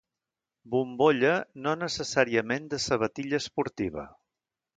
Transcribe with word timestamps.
Bombolla, 0.75 1.33
no 1.65 1.73
necessàriament 1.81 2.67
de 2.73 2.81
sabatilla 2.87 3.43
esportiva. 3.45 4.09